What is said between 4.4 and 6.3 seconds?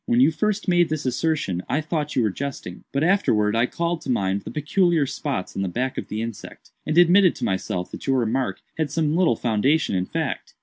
the peculiar spots on the back of the